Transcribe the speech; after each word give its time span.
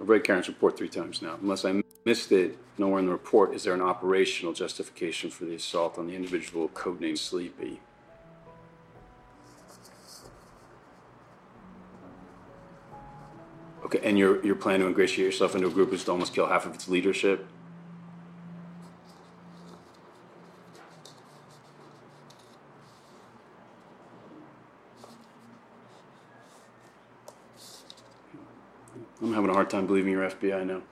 I've 0.00 0.08
read 0.08 0.24
Karen's 0.24 0.48
report 0.48 0.76
three 0.76 0.88
times 0.88 1.22
now. 1.22 1.38
Unless 1.40 1.64
I 1.64 1.82
missed 2.04 2.30
it, 2.32 2.58
nowhere 2.78 2.98
in 2.98 3.06
the 3.06 3.12
report 3.12 3.54
is 3.54 3.64
there 3.64 3.74
an 3.74 3.80
operational 3.80 4.52
justification 4.52 5.30
for 5.30 5.44
the 5.44 5.54
assault 5.54 5.98
on 5.98 6.06
the 6.06 6.14
individual 6.14 6.68
codenamed 6.68 7.18
Sleepy. 7.18 7.80
Okay, 13.84 14.00
and 14.02 14.18
your 14.18 14.44
your 14.44 14.56
plan 14.56 14.80
to 14.80 14.86
ingratiate 14.86 15.24
yourself 15.24 15.54
into 15.54 15.68
a 15.68 15.70
group 15.70 15.92
is 15.92 16.02
to 16.04 16.10
almost 16.10 16.34
kill 16.34 16.46
half 16.46 16.66
of 16.66 16.74
its 16.74 16.88
leadership? 16.88 17.46
I'm 29.22 29.32
having 29.32 29.48
a 29.48 29.54
hard 29.54 29.70
time 29.70 29.86
believing 29.86 30.12
you're 30.12 30.28
FBI 30.28 30.66
now. 30.66 30.82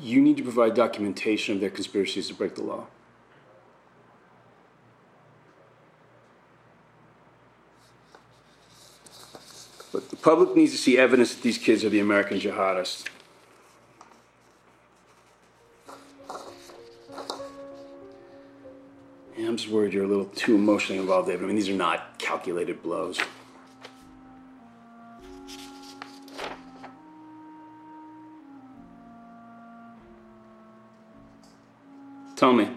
You 0.00 0.20
need 0.20 0.36
to 0.36 0.42
provide 0.42 0.74
documentation 0.74 1.54
of 1.54 1.60
their 1.60 1.70
conspiracies 1.70 2.28
to 2.28 2.34
break 2.34 2.54
the 2.54 2.62
law. 2.62 2.86
But 9.92 10.10
the 10.10 10.16
public 10.16 10.54
needs 10.54 10.72
to 10.72 10.78
see 10.78 10.98
evidence 10.98 11.34
that 11.34 11.42
these 11.42 11.58
kids 11.58 11.84
are 11.84 11.88
the 11.88 12.00
American 12.00 12.38
jihadists. 12.38 13.06
Yeah, 19.36 19.46
I'm 19.46 19.56
just 19.56 19.70
worried 19.70 19.92
you're 19.92 20.04
a 20.04 20.08
little 20.08 20.26
too 20.26 20.56
emotionally 20.56 21.00
involved, 21.00 21.28
David. 21.28 21.44
I 21.44 21.46
mean, 21.46 21.56
these 21.56 21.68
are 21.68 21.74
not 21.74 22.18
calculated 22.18 22.82
blows. 22.82 23.18
Tell 32.36 32.52
me. 32.52 32.68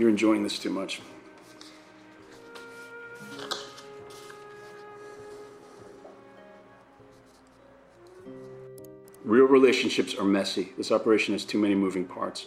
You're 0.00 0.08
enjoying 0.08 0.42
this 0.42 0.58
too 0.58 0.70
much. 0.70 1.02
Real 9.24 9.44
relationships 9.44 10.14
are 10.14 10.24
messy. 10.24 10.72
This 10.78 10.90
operation 10.90 11.34
has 11.34 11.44
too 11.44 11.58
many 11.58 11.74
moving 11.74 12.06
parts. 12.06 12.46